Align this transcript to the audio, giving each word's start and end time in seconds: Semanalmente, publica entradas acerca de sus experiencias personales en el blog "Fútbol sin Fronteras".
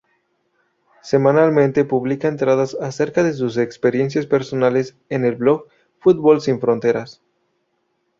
Semanalmente, 1.03 1.85
publica 1.85 2.27
entradas 2.27 2.73
acerca 2.81 3.21
de 3.21 3.33
sus 3.33 3.57
experiencias 3.57 4.25
personales 4.25 4.97
en 5.09 5.25
el 5.25 5.35
blog 5.35 5.67
"Fútbol 5.99 6.41
sin 6.41 6.59
Fronteras". 6.59 7.21